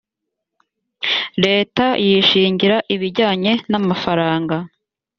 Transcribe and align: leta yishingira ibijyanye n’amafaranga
leta 1.43 1.85
yishingira 2.05 2.77
ibijyanye 2.95 3.51
n’amafaranga 3.69 4.55